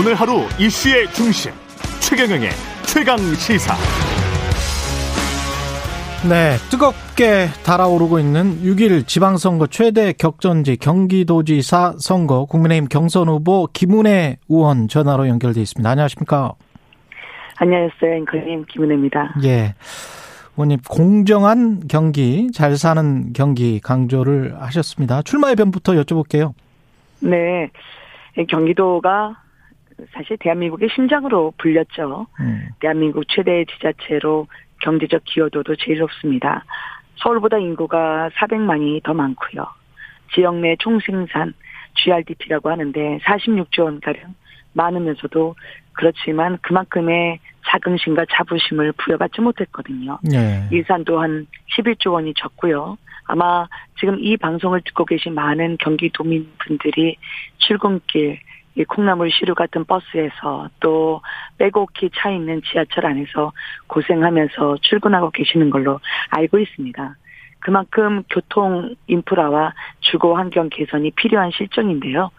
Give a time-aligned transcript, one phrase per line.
[0.00, 1.52] 오늘 하루 이슈의 중심
[2.00, 2.48] 최경영의
[2.86, 3.74] 최강 시사.
[6.26, 14.88] 네, 뜨겁게 달아오르고 있는 6일 지방선거 최대 격전지 경기도지사 선거 국민의힘 경선 후보 김은혜 의원
[14.88, 15.90] 전화로 연결돼 있습니다.
[15.90, 16.54] 안녕하십니까?
[17.58, 18.14] 안녕하세요.
[18.20, 19.34] 앵커님 김은혜입니다.
[19.44, 19.74] 예.
[20.56, 25.20] 의원님 공정한 경기, 잘 사는 경기 강조를 하셨습니다.
[25.20, 26.54] 출마의 변부터 여쭤볼게요.
[27.20, 27.68] 네.
[28.48, 29.36] 경기도가
[30.12, 32.26] 사실 대한민국의 심장으로 불렸죠.
[32.40, 32.68] 음.
[32.80, 34.46] 대한민국 최대 지자체로
[34.82, 36.64] 경제적 기여도도 제일 높습니다.
[37.16, 39.66] 서울보다 인구가 400만이 더 많고요.
[40.34, 41.54] 지역 내 총생산
[41.94, 44.34] GRDP라고 하는데 46조 원가량
[44.72, 45.56] 많으면서도
[45.92, 50.18] 그렇지만 그만큼의 자긍심과 자부심을 부여받지 못했거든요.
[50.22, 50.66] 네.
[50.72, 52.96] 예산도 한 11조 원이 적고요.
[53.24, 57.16] 아마 지금 이 방송을 듣고 계신 많은 경기도민분들이
[57.58, 58.40] 출근길
[58.76, 61.20] 이 콩나물 시루 같은 버스에서 또
[61.58, 63.52] 빼곡히 차 있는 지하철 안에서
[63.88, 67.16] 고생하면서 출근하고 계시는 걸로 알고 있습니다.
[67.60, 72.30] 그만큼 교통 인프라와 주거 환경 개선이 필요한 실정인데요.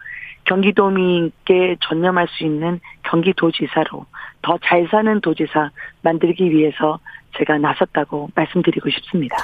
[0.44, 4.06] 경기도민께 전념할 수 있는 경기도지사로
[4.42, 5.70] 더 잘 사는 도지사
[6.02, 6.98] 만들기 위해서
[7.38, 9.36] 제가 나섰다고 말씀드리고 싶습니다.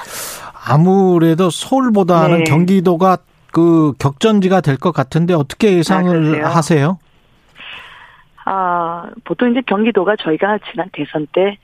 [0.67, 2.43] 아무래도 서울보다는 네.
[2.43, 3.17] 경기도가
[3.51, 6.97] 그 격전지가 될 것 같은데 어떻게 예상을 아, 하세요?
[8.45, 11.57] 아, 보통 이제 경기도가 저희가 지난 대선 때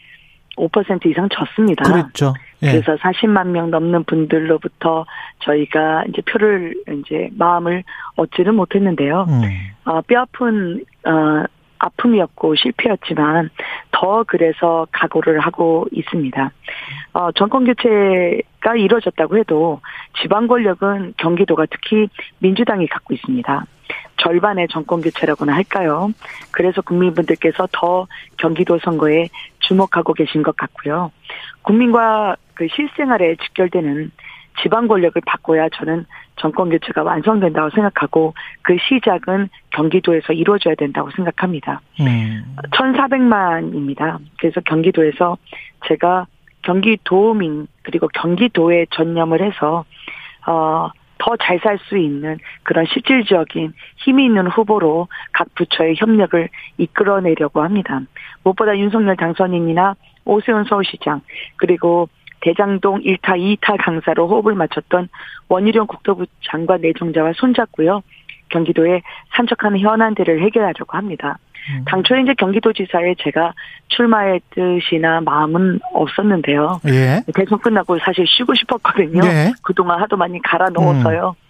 [0.58, 1.84] 5% 이상 졌습니다.
[1.84, 2.34] 그렇죠.
[2.64, 2.72] 예.
[2.72, 5.06] 그래서 40만 명 넘는 분들로부터
[5.40, 7.84] 저희가 이제 표를 이제 마음을
[8.16, 9.26] 얻지는 못했는데요.
[9.28, 9.42] 음.
[9.86, 11.44] 어, 뼈아픈 어,
[11.80, 13.50] 아픔이었고 실패였지만
[13.92, 16.52] 더 그래서 각오를 하고 있습니다.
[17.14, 19.80] 어, 정권 교체 가 이루어졌다고 해도
[20.20, 23.66] 지방 권력은 경기도가 특히 민주당이 갖고 있습니다.
[24.18, 26.10] 절반의 정권 교체라고나 할까요?
[26.50, 28.08] 그래서 국민분들께서 더
[28.38, 29.30] 경기도 선거에
[29.60, 31.12] 주목하고 계신 것 같고요.
[31.62, 34.12] 국민과 그 실생활에 직결되는
[34.64, 36.08] 지방 권력을 바꿔야 저는
[36.38, 41.82] 정권 교체가 완성된다고 생각하고 그 시작은 경기도에서 이루어져야 된다고 생각합니다.
[42.00, 42.56] 음.
[42.72, 44.18] 1,400만입니다.
[44.40, 45.38] 그래서 경기도에서
[45.88, 46.26] 제가
[46.66, 49.86] 경기도민 그리고 경기도에 전념을 해서
[50.48, 57.64] 어 더 잘 살 수 있는 그런 실질적인 힘이 있는 후보로 각 부처의 협력을 이끌어내려고
[57.64, 58.02] 합니다.
[58.44, 59.96] 무엇보다 윤석열 당선인이나
[60.26, 61.22] 오세훈 서울시장
[61.56, 62.10] 그리고
[62.42, 65.10] 대장동 1타, 2타 강사로 호흡을 맞췄던
[65.50, 68.04] 원희룡 국토부 장관 내정자와 손잡고요.
[68.50, 69.02] 경기도에
[69.36, 71.40] 산적하는 현안들을 해결하려고 합니다.
[71.70, 71.86] 음.
[71.86, 73.54] 당초에 이제 경기도지사에 제가
[73.90, 76.82] 출마의 뜻이나 마음은 없었는데요.
[76.88, 77.24] 예.
[77.34, 79.26] 대선 끝나고 사실 쉬고 싶었거든요.
[79.26, 79.52] 예.
[79.62, 81.36] 그동안 하도 많이 갈아 넣어서요.
[81.38, 81.46] 음.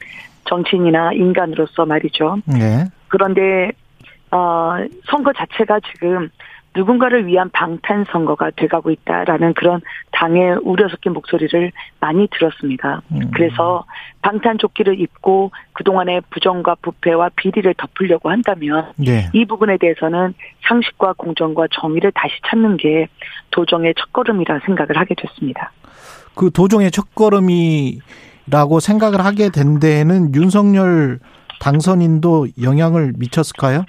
[0.46, 2.38] 정치인이나 인간으로서 말이죠.
[2.60, 2.86] 예.
[3.08, 3.72] 그런데
[4.32, 4.76] 어
[5.10, 6.30] 선거 자체가 지금
[6.76, 9.82] 누군가를 위한 방탄 선거가 돼가고 있다라는 그런
[10.12, 13.02] 당의 우려 섞인 목소리를 많이 들었습니다.
[13.12, 13.32] 음.
[13.34, 13.86] 그래서
[14.22, 19.30] 방탄 조끼를 입고 그동안의 부정과 부패와 비리를 덮으려고 한다면 네.
[19.34, 20.34] 이 부분에 대해서는
[20.68, 23.08] 상식과 공정과 정의를 다시 찾는 게
[23.52, 25.72] 도정의 첫걸음이라 생각을 하게 됐습니다.
[26.34, 31.20] 그 도정의 첫걸음이라고 생각을 하게 된 데에는 윤석열
[31.60, 33.86] 당선인도 영향을 미쳤을까요?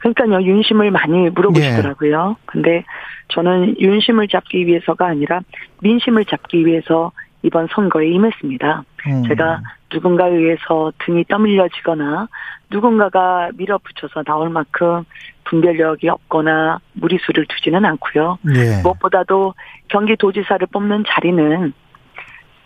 [0.00, 2.36] 그러니까요, 윤심을 많이 물어보시더라고요.
[2.38, 2.42] 예.
[2.46, 2.84] 근데
[3.28, 5.40] 저는 윤심을 잡기 위해서가 아니라
[5.82, 7.12] 민심을 잡기 위해서
[7.42, 8.84] 이번 선거에 임했습니다.
[9.06, 9.22] 음.
[9.28, 9.60] 제가
[9.92, 12.28] 누군가에 의해서 등이 떠밀려지거나
[12.70, 15.04] 누군가가 밀어붙여서 나올 만큼
[15.44, 18.38] 분별력이 없거나 무리수를 두지는 않고요.
[18.54, 18.82] 예.
[18.82, 19.54] 무엇보다도
[19.88, 21.72] 경기도지사를 뽑는 자리는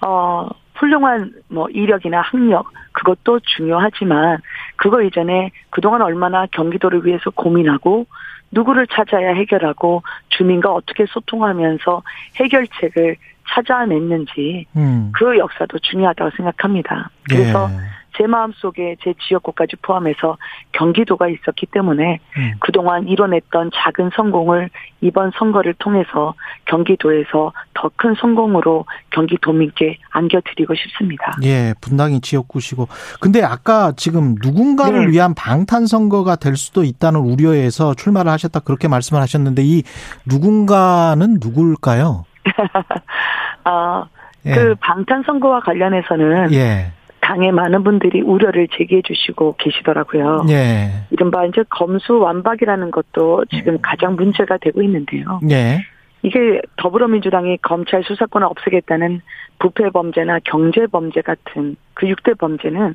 [0.07, 4.39] 어 훌륭한 뭐 이력이나 학력 그것도 중요하지만
[4.85, 8.07] 그거 이전에 그동안 얼마나 경기도를 위해서 고민하고
[8.51, 12.03] 누구를 찾아야 해결하고 주민과 어떻게 소통하면서
[12.37, 13.17] 해결책을
[13.49, 15.11] 찾아냈는지 음.
[15.15, 17.09] 그 역사도 중요하다고 생각합니다.
[17.31, 17.77] 그래서 예.
[18.17, 20.37] 제 마음속에 제 지역구까지 포함해서
[20.73, 22.53] 경기도가 있었기 때문에 음.
[22.61, 24.71] 그동안 이뤄냈던 작은 성공을
[25.01, 26.35] 이번 선거를 통해서
[26.67, 31.33] 경기도에서 더 큰 성공으로 경기도민께 안겨드리고 싶습니다.
[31.43, 32.89] 예, 분당이 지역구시고.
[33.21, 35.13] 근데 아까 지금 누군가를 네.
[35.13, 39.83] 위한 방탄 선거가 될 수도 있다는 우려에서 출마를 하셨다 그렇게 말씀을 하셨는데 이
[40.27, 42.25] 누군가는 누굴까요?
[43.65, 44.05] 아,
[44.45, 44.55] 예.
[44.55, 46.93] 그 방탄 선거와 관련해서는 예.
[47.25, 50.45] 당에 많은 분들이 우려를 제기해 주시고 계시더라고요.
[50.51, 50.91] 예.
[51.11, 53.79] 이른바 이제 검수 완박이라는 것도 지금 예.
[53.81, 55.41] 가장 문제가 되고 있는데요.
[55.51, 55.79] 예.
[56.23, 59.23] 이게 더불어민주당이 검찰 수사권을 없애겠다는
[59.59, 62.95] 부패 범죄나 경제 범죄 같은 그 6대 범죄는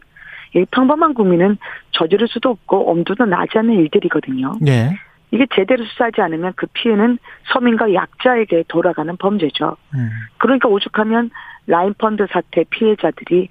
[0.72, 1.58] 평범한 국민은
[1.92, 4.54] 저지를 수도 없고 엄두도 나지 않는 일들이거든요.
[4.62, 4.96] 네.
[5.32, 7.18] 이게 제대로 수사하지 않으면 그 피해는
[7.54, 9.76] 서민과 약자에게 돌아가는 범죄죠.
[9.96, 10.10] 음.
[10.38, 11.32] 그러니까 오죽하면
[11.68, 13.50] 라인펀드 사태 피해자들이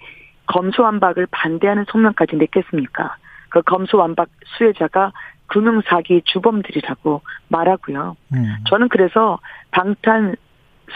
[0.48, 3.16] 검수완박을 반대하는 성명까지 냈겠습니까?
[3.50, 5.12] 그 검수완박 수혜자가
[5.46, 8.16] 금융사기 주범들이라고 말하고요.
[8.34, 8.56] 음.
[8.68, 9.38] 저는 그래서
[9.70, 10.36] 방탄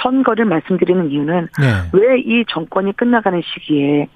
[0.02, 1.66] 선거를 말씀드리는 이유는 네.
[1.92, 4.08] 왜이 정권이 끝나가는 시기에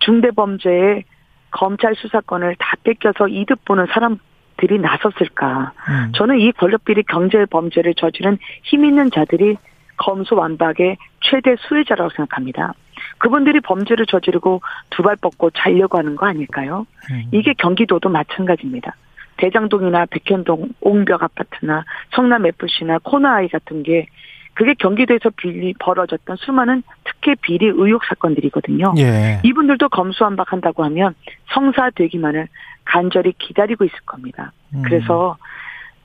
[0.00, 1.04] 중대범죄의
[1.50, 5.72] 검찰 수사권을 다 뺏겨서 이득 보는 사람들이 나섰을까?
[5.88, 6.12] 음.
[6.14, 9.56] 저는 이 권력비리 경제 범죄를 저지른 힘 있는 자들이
[9.96, 12.74] 검수 완박의 최대 수혜자라고 생각합니다.
[13.20, 16.86] 그분들이 범죄를 저지르고 두 발 뻗고 자려고 하는 거 아닐까요?
[17.10, 17.24] 음.
[17.32, 18.96] 이게 경기도도 마찬가지입니다.
[19.38, 21.84] 대장동이나 백현동, 옹벽 아파트나
[22.14, 24.06] 성남 FC나 코나아이 같은 게
[24.52, 28.94] 그게 경기도에서 비리 벌어졌던 수많은 특혜 비리 의혹 사건들이거든요.
[28.98, 29.40] 예.
[29.42, 31.14] 이분들도 검수완박한다고 하면
[31.54, 32.48] 성사되기만을
[32.84, 34.52] 간절히 기다리고 있을 겁니다.
[34.74, 34.82] 음.
[34.82, 35.36] 그래서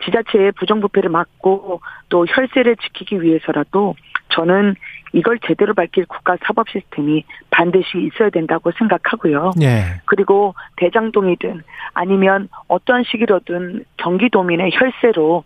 [0.06, 3.96] 지자체의 부정부패를 막고 또 혈세를 지키기 위해서라도
[4.30, 4.76] 저는
[5.14, 9.52] 이걸 제대로 밝힐 국가 사법 시스템이 반드시 있어야 된다고 생각하고요.
[9.62, 10.02] 예.
[10.06, 11.64] 그리고 대장동이든
[11.94, 15.44] 아니면 어떠한 시기로든 경기도민의 혈세로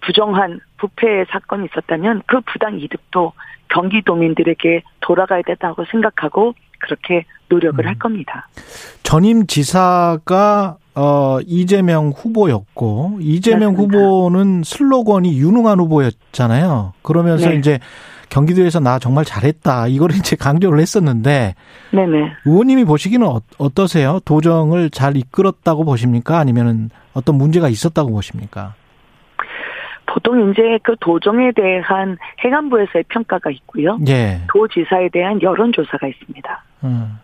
[0.00, 3.32] 부정한 부패 사건이 있었다면 그 부당 이득도
[3.68, 7.88] 경기도민들에게 돌아가야 된다고 생각하고 그렇게 노력을 음.
[7.88, 8.48] 할 겁니다.
[9.02, 13.98] 전임 지사가 어 이재명 후보였고 이재명 맞습니다.
[13.98, 16.94] 후보는 슬로건이 유능한 후보였잖아요.
[17.02, 17.56] 그러면서 네.
[17.56, 17.78] 이제
[18.30, 21.54] 경기도에서 나 정말 잘했다 이걸 이제 강조를 했었는데
[21.92, 22.32] 네네.
[22.44, 24.18] 의원님이 보시기는 어, 어떠세요?
[24.24, 26.38] 도정을 잘 이끌었다고 보십니까?
[26.38, 28.74] 아니면은 어떤 문제가 있었다고 보십니까?
[30.06, 33.98] 보통 이제 그 도정에 대한 행안부에서의 평가가 있고요.
[34.08, 34.40] 예.
[34.52, 36.64] 도지사에 대한 여론조사가 있습니다.
[36.84, 37.18] 음.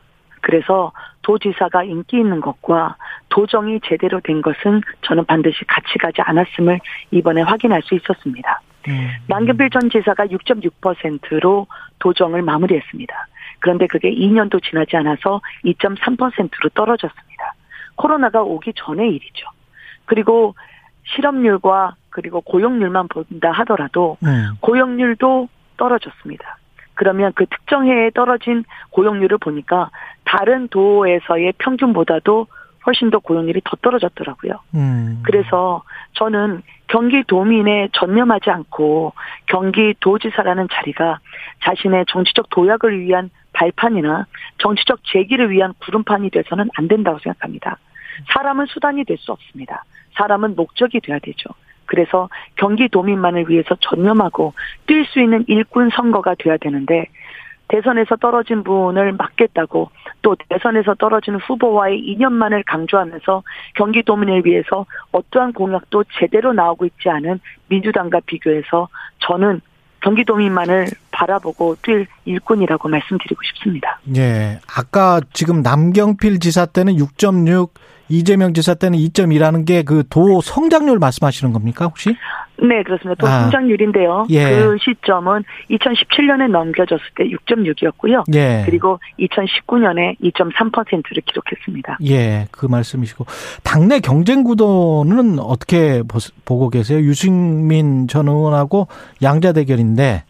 [0.44, 0.93] 그래서
[1.23, 2.96] 도지사가 인기 있는 것과
[3.31, 6.81] 도정이 제대로 된 것은 저는 반드시 같이 가지 않았음을
[7.12, 8.61] 이번에 확인할 수 있었습니다.
[8.88, 9.08] 음.
[9.26, 11.67] 남경필 전 지사가 6.6%로
[11.99, 13.26] 도정을 마무리했습니다.
[13.61, 17.55] 그런데 그게 2년도 지나지 않아서 2.3%로 떨어졌습니다.
[17.97, 19.47] 코로나가 오기 전의 일이죠.
[20.05, 20.55] 그리고
[21.05, 24.50] 실업률과 그리고 고용률만 본다 하더라도 음.
[24.61, 25.49] 고용률도
[25.79, 26.58] 떨어졌습니다.
[26.94, 29.91] 그러면 그 특정 해에 떨어진 고용률을 보니까
[30.25, 32.46] 다른 도에서의 평균보다도
[32.87, 34.52] 훨씬 더 고용률이 더 떨어졌더라고요.
[34.75, 35.23] 음.
[35.25, 35.82] 그래서
[36.12, 39.14] 저는 경기도민에 전념하지 않고
[39.46, 41.19] 경기도지사라는 자리가
[41.64, 44.26] 자신의 정치적 도약을 위한 발판이나
[44.58, 47.79] 정치적 재기를 위한 구름판이 돼서는 안 된다고 생각합니다.
[48.32, 49.85] 사람은 수단이 될 수 없습니다.
[50.14, 51.50] 사람은 목적이 돼야 되죠.
[51.87, 54.55] 그래서 경기도민만을 위해서 전념하고
[54.87, 57.07] 뛸 수 있는 일꾼 선거가 돼야 되는데
[57.69, 59.91] 대선에서 떨어진 분을 막겠다고
[60.23, 63.43] 또 대선에서 떨어지는 후보와의 인연만을 강조하면서
[63.77, 68.89] 경기도민을 위해서 어떠한 공약도 제대로 나오고 있지 않은 민주당과 비교해서
[69.21, 69.61] 저는
[70.05, 73.99] 경기도민만을 바라보고 뛸 일꾼이라고 말씀드리고 싶습니다.
[74.17, 74.61] 예.
[74.77, 77.71] 아까 지금 남경필 지사 때는 6.6
[78.11, 82.15] 이재명 지사 때는 2.2라는 게 그 도 성장률 말씀하시는 겁니까 혹시?
[82.69, 83.14] 네, 그렇습니다.
[83.20, 83.43] 도 아.
[83.43, 84.26] 성장률인데요.
[84.31, 84.44] 예.
[84.50, 88.25] 그 시점은 2017년에 넘겨졌을 때 6.6이었고요.
[88.34, 88.62] 예.
[88.64, 91.99] 그리고 2019년에 2.3%를 기록했습니다.
[92.06, 93.26] 예, 그 말씀이시고
[93.62, 96.02] 당내 경쟁 구도는 어떻게
[96.44, 97.00] 보고 계세요?
[97.00, 98.88] 유승민 전 의원하고
[99.23, 100.25] 양자 대결인데.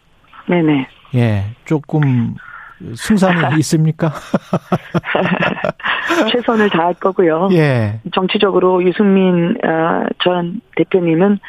[0.47, 0.87] 네 네.
[1.15, 2.35] 예, 조금
[2.95, 4.11] 승산이 있습니까?
[6.31, 7.49] 최선을 다할 거고요.
[7.53, 7.99] 예.
[8.13, 11.39] 정치적으로 유승민 어, 전 대표님은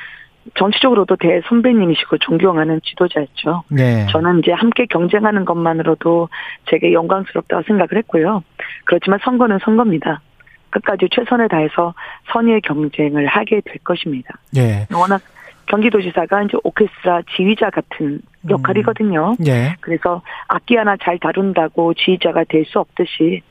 [0.55, 3.65] 정치적으로도 대 선배님이시고 존경하는 지도자였죠.
[3.71, 4.07] 네.
[4.11, 6.29] 저는 이제 함께 경쟁하는 것만으로도
[6.71, 8.43] 제게 영광스럽다고 생각을 했고요.
[8.85, 10.21] 그렇지만 선거는 선거입니다.
[10.71, 11.95] 끝까지 최선을 다해서
[12.33, 14.35] 선의의 경쟁을 하게 될 것입니다.
[14.53, 14.87] 네.
[14.95, 15.21] 워낙
[15.67, 19.35] 경기도지사가 이제 오케스트라 지휘자 같은 역할이거든요.
[19.41, 19.47] 음.
[19.47, 19.75] 예.
[19.81, 23.43] 그래서 악기 하나 잘 다룬다고 지휘자가 될 수 없듯이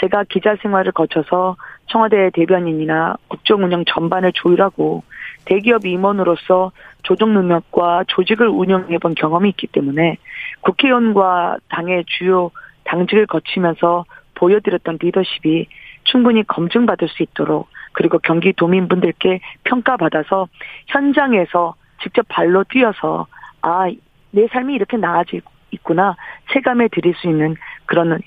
[0.00, 1.56] 제가 기자 생활을 거쳐서
[1.92, 5.04] 청와대 대변인이나 국정 운영 전반을 조율하고
[5.44, 6.72] 대기업 임원으로서
[7.02, 10.16] 조정 능력과 조직을 운영해 본 경험이 있기 때문에
[10.62, 12.50] 국회의원과 당의 주요
[12.84, 15.68] 당직을 거치면서 보여드렸던 리더십이
[16.04, 20.48] 충분히 검증받을 수 있도록 그리고 경기도민분들께 평가받아서
[20.86, 23.26] 현장에서 직접 발로 뛰어서
[23.60, 23.88] 아,
[24.30, 26.16] 내 삶이 이렇게 나아지고 있구나
[26.52, 28.18] 체감해 드릴 수 있는 그런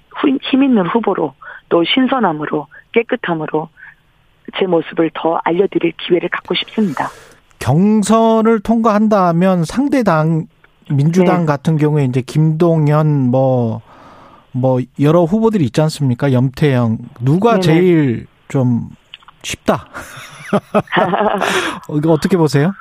[0.43, 1.33] 힘 있는 후보로
[1.69, 3.69] 또 신선함으로 깨끗함으로
[4.57, 7.09] 제 모습을 더 알려드릴 기회를 갖고 싶습니다.
[7.59, 10.47] 경선을 통과한다면 상대당
[10.89, 11.45] 민주당 네.
[11.45, 16.31] 같은 경우에 이제 김동연 뭐뭐 여러 후보들이 있지 않습니까?
[16.31, 17.61] 염태영 누가 네네.
[17.61, 18.89] 제일 좀
[19.43, 19.87] 쉽다.
[21.97, 22.71] 이거 어떻게 보세요?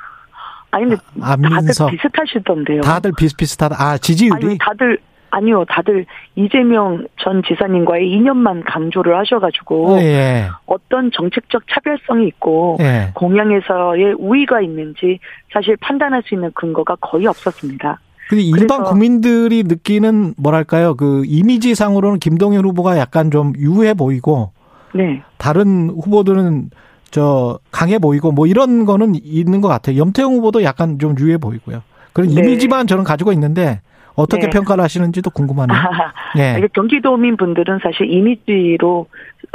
[0.71, 1.85] 아니 근데 안민석.
[1.87, 2.81] 다들 비슷하시던데요.
[2.81, 3.75] 다들 비슷비슷하다.
[3.79, 4.99] 아 지지율이 아니, 다들
[5.35, 10.47] 아니요, 다들 이재명 전 지사님과의 인연만 강조를 하셔가지고 어, 예.
[10.65, 13.11] 어떤 정책적 차별성이 있고 예.
[13.15, 15.19] 공약에서의 우위가 있는지
[15.53, 17.99] 사실 판단할 수 있는 근거가 거의 없었습니다.
[18.29, 24.51] 근데 일반 국민들이 느끼는 뭐랄까요 그 이미지상으로는 김동연 후보가 약간 좀 유해 보이고
[24.95, 25.21] 네.
[25.37, 26.69] 다른 후보들은
[27.11, 29.97] 저 강해 보이고 뭐 이런 거는 있는 것 같아요.
[29.97, 31.83] 염태영 후보도 약간 좀 유해 보이고요.
[32.13, 32.35] 그런 네.
[32.35, 33.81] 이미지만 저는 가지고 있는데
[34.15, 34.49] 어떻게 네.
[34.49, 35.77] 평가를 하시는지도 궁금하네요.
[36.35, 36.67] 네.
[36.73, 39.07] 경기도민 분들은 사실 이미지로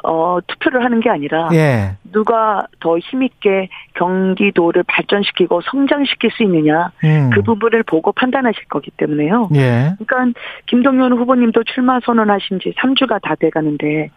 [0.05, 1.97] 어, 투표를 하는 게 아니라 예.
[2.13, 7.31] 누가 더 힘있게 경기도를 발전시키고 성장시킬 수 있느냐 음.
[7.33, 9.49] 그 부분을 보고 판단하실 거기 때문에요.
[9.55, 9.95] 예.
[9.99, 14.11] 그러니까 김동연 후보님도 출마 선언하신 지 3주가 다 돼가는데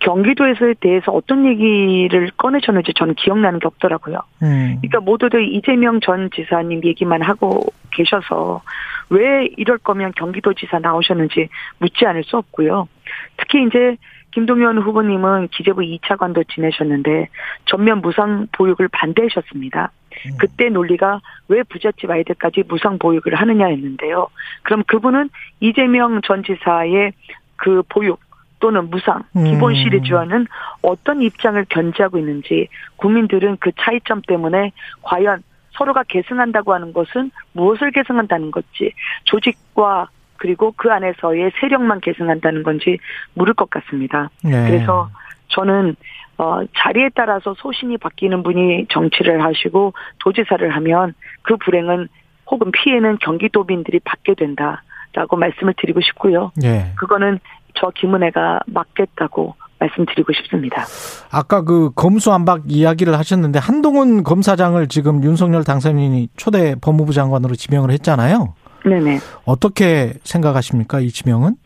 [0.00, 4.18] 경기도에서에 대해서 어떤 얘기를 꺼내셨는지 저는 기억나는 게 없더라고요.
[4.42, 4.78] 음.
[4.80, 8.62] 그러니까 모두들 이재명 전 지사님 얘기만 하고 계셔서
[9.10, 12.88] 왜 이럴 거면 경기도지사 나오셨는지 묻지 않을 수 없고요.
[13.36, 13.96] 특히 이제
[14.32, 17.28] 김동연 후보님은 기재부 2차관도 지내셨는데
[17.66, 19.90] 전면 무상 보육을 반대하셨습니다.
[20.26, 20.30] 음.
[20.38, 24.28] 그때 논리가 왜 부잣집 아이들까지 무상 보육을 하느냐였는데요.
[24.62, 27.12] 그럼 그분은 이재명 전 지사의
[27.56, 28.20] 그 보육
[28.60, 30.46] 또는 무상, 기본 시리즈와는
[30.82, 35.42] 어떤 입장을 견지하고 있는지 국민들은 그 차이점 때문에 과연
[35.72, 38.92] 서로가 계승한다고 하는 것은 무엇을 계승한다는 건지
[39.24, 42.98] 조직과 그리고 그 안에서의 세력만 계승한다는 건지
[43.34, 44.30] 물을 것 같습니다.
[44.42, 44.66] 네.
[44.66, 45.10] 그래서
[45.48, 45.96] 저는
[46.38, 51.12] 어, 자리에 따라서 소신이 바뀌는 분이 정치를 하시고 도지사를 하면
[51.42, 52.08] 그 불행은
[52.50, 56.50] 혹은 피해는 경기도민들이 받게 된다라고 말씀을 드리고 싶고요.
[56.56, 56.92] 네.
[56.96, 57.38] 그거는
[57.74, 60.84] 저 김은혜가 맡겠다고 말씀드리고 싶습니다.
[61.30, 68.54] 아까 그 검수안박 이야기를 하셨는데 한동훈 검사장을 지금 윤석열 당선인이 초대 법무부 장관으로 지명을 했잖아요.
[68.84, 69.18] 네네.
[69.44, 71.56] 어떻게 생각하십니까 이 지명은?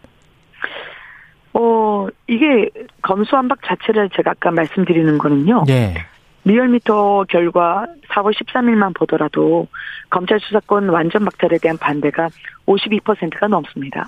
[1.53, 2.71] 어 이게
[3.03, 5.65] 검수안박 자체를 제가 아까 말씀드리는 거는요.
[5.67, 5.95] 네.
[6.45, 9.67] 리얼미터 결과 4월 13일만 보더라도
[10.11, 12.29] 검찰 수사권 완전 박탈에 대한 반대가
[12.67, 14.07] 52%가 넘습니다.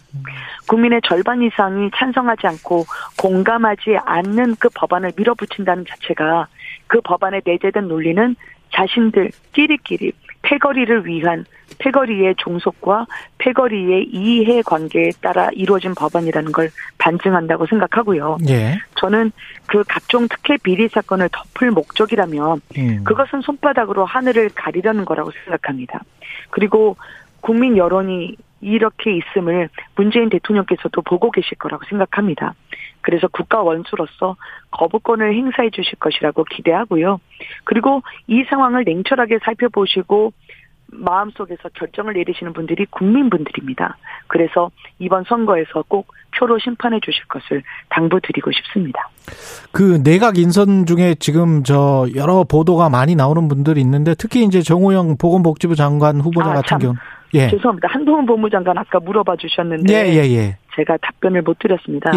[0.69, 2.85] 국민의 절반 이상이 찬성하지 않고
[3.19, 6.47] 공감하지 않는 그 법안을 밀어붙인다는 자체가
[6.87, 8.37] 그 법안에 내재된 논리는
[8.73, 10.13] 자신들 끼리끼리
[10.47, 11.45] 패거리를 위한
[11.79, 13.07] 패거리의 종속과
[13.39, 18.39] 패거리의 이해 관계에 따라 이루어진 법안이라는 걸 반증한다고 생각하고요.
[18.49, 18.79] 예.
[18.95, 19.33] 저는
[19.67, 23.05] 그 각종 특혜 비리 사건을 덮을 목적이라면 음.
[23.05, 26.03] 그것은 손바닥으로 하늘을 가리려는 거라고 생각합니다.
[26.51, 26.97] 그리고
[27.41, 32.55] 국민 여론이 이렇게 있음을 문재인 대통령께서도 보고 계실 거라고 생각합니다.
[33.07, 34.35] 그래서 국가 원수로서
[34.73, 37.21] 거부권을 행사해 주실 것이라고 기대하고요.
[37.63, 40.33] 그리고 이 상황을 냉철하게 살펴보시고
[40.89, 43.97] 마음속에서 결정을 내리시는 분들이 국민분들입니다.
[44.27, 49.09] 그래서 이번 선거에서 꼭 표로 심판해 주실 것을 당부드리고 싶습니다.
[49.71, 55.17] 그 내각 인선 중에 지금 저 여러 보도가 많이 나오는 분들이 있는데 특히 이제 정호영
[55.17, 56.95] 보건복지부 장관 후보자 아, 같은 경우
[57.35, 57.51] 예.
[57.51, 57.89] 죄송합니다.
[57.89, 60.57] 한동훈 법무장관 아까 물어봐 주셨는데 예, 예, 예.
[60.75, 62.11] 제가 답변을 못 드렸습니다.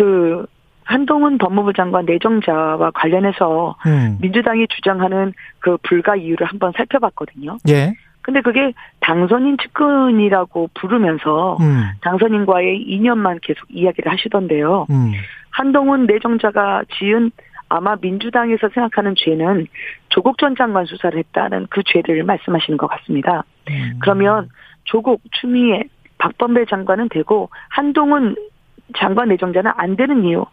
[0.00, 0.02] 예.
[0.02, 0.46] 그
[0.84, 4.18] 한동훈 법무부 장관 내정자와 관련해서 음.
[4.20, 7.58] 민주당이 주장하는 그 불가 이유를 한번 살펴봤거든요.
[7.68, 7.94] 예.
[8.22, 11.90] 근데 그게 당선인 측근이라고 부르면서 음.
[12.02, 14.86] 당선인과의 인연만 계속 이야기를 하시던데요.
[14.90, 15.12] 음.
[15.50, 17.30] 한동훈 내정자가 지은
[17.68, 19.66] 아마 민주당에서 생각하는 죄는
[20.08, 23.44] 조국 전 장관 수사를 했다는 그 죄를 말씀하시는 것 같습니다.
[23.70, 23.98] 음.
[24.00, 24.48] 그러면
[24.84, 25.84] 조국, 추미애,
[26.18, 28.36] 박범배 장관은 되고 한동훈
[28.96, 30.44] 장관 내정자는 안 되는 이유,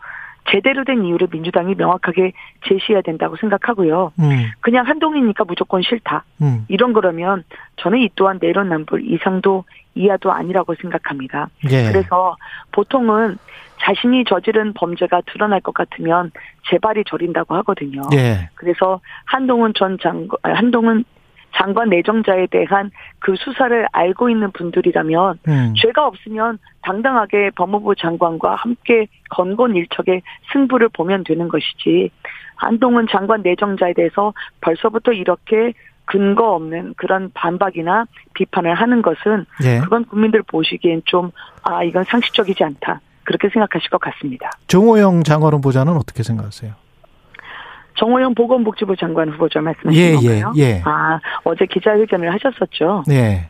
[0.50, 2.34] 제대로 된 이유를 민주당이 명확하게
[2.68, 4.12] 제시해야 된다고 생각하고요.
[4.20, 4.52] 음.
[4.60, 6.26] 그냥 한동이니까 무조건 싫다.
[6.42, 6.66] 음.
[6.68, 7.44] 이런 거라면
[7.78, 9.64] 저는 이 또한 내로남불 이상도
[9.96, 11.50] 이하도 아니라고 생각합니다.
[11.72, 11.92] 예.
[11.92, 12.36] 그래서
[12.72, 13.38] 보통은
[13.82, 16.32] 자신이 저지른 범죄가 드러날 것 같으면
[16.70, 18.02] 재발이 저린다고 하거든요.
[18.14, 18.50] 예.
[18.56, 21.04] 그래서 한동훈 전 장관, 한동훈
[21.56, 25.74] 장관 내정자에 대한 그 수사를 알고 있는 분들이라면 음.
[25.78, 32.10] 죄가 없으면 당당하게 법무부 장관과 함께 건곤일척의 승부를 보면 되는 것이지
[32.56, 35.74] 한동훈 장관 내정자에 대해서 벌써부터 이렇게
[36.06, 39.80] 근거 없는 그런 반박이나 비판을 하는 것은 예.
[39.80, 41.32] 그건 국민들 보시기엔 좀
[41.64, 44.52] 아 이건 상식적이지 않다 그렇게 생각하실 것 같습니다.
[44.68, 46.74] 정호영 장관 후보자는 어떻게 생각하세요?
[47.96, 50.54] 정호영 보건복지부 장관 후보자 말씀하신 예, 예 건가요?
[50.58, 50.82] 예, 예.
[50.86, 53.04] 아 어제 기자회견을 하셨었죠.
[53.12, 53.50] 예.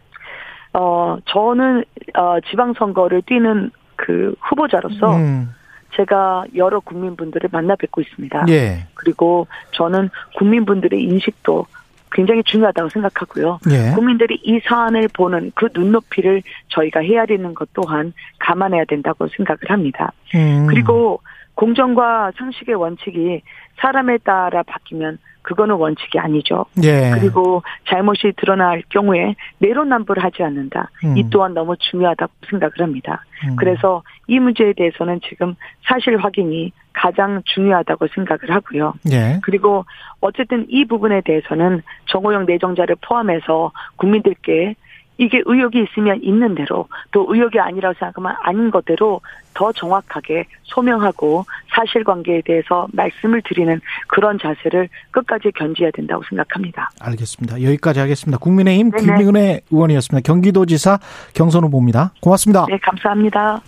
[0.74, 1.84] 어 저는
[2.16, 5.54] 어 지방선거를 뛰는 그 후보자로서 음.
[5.96, 8.46] 제가 여러 국민분들을 만나 뵙고 있습니다.
[8.50, 8.88] 예.
[8.96, 11.66] 그리고 저는 국민분들의 인식도
[12.12, 13.60] 굉장히 중요하다고 생각하고요.
[13.72, 13.92] 예.
[13.96, 20.14] 국민들이 이 사안을 보는 그 눈높이를 저희가 헤아리는 것 또한 감안해야 된다고 생각을 합니다.
[20.36, 20.68] 음.
[20.70, 21.22] 그리고
[21.56, 23.42] 공정과 상식의 원칙이
[23.78, 26.66] 사람에 따라 바뀌면 그거는 원칙이 아니죠.
[26.84, 27.12] 예.
[27.14, 30.90] 그리고 잘못이 드러날 경우에 내로남불 하지 않는다.
[31.04, 31.18] 음.
[31.18, 33.24] 이 또한 너무 중요하다고 생각을 합니다.
[33.46, 33.56] 음.
[33.58, 35.56] 그래서 이 문제에 대해서는 지금
[35.86, 38.94] 사실 확인이 가장 중요하다고 생각을 하고요.
[39.12, 39.40] 예.
[39.44, 39.86] 그리고
[40.22, 44.76] 어쨌든 이 부분에 대해서는 정호영 내정자를 포함해서 국민들께
[45.18, 49.22] 이게 의혹이 있으면 있는 대로 또 의혹이 아니라고 생각하면 아닌 것대로
[49.54, 56.90] 더 정확하게 소명하고 사실관계에 대해서 말씀을 드리는 그런 자세를 끝까지 견지해야 된다고 생각합니다.
[57.00, 57.62] 알겠습니다.
[57.62, 58.38] 여기까지 하겠습니다.
[58.40, 59.18] 국민의힘 네네.
[59.18, 60.26] 김민혜 의원이었습니다.
[60.26, 61.00] 경기도지사
[61.36, 62.14] 경선 후보입니다.
[62.22, 62.66] 고맙습니다.
[62.68, 63.62] 네, 감사합니다.